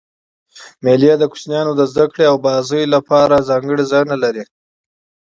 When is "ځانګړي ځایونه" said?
3.49-4.15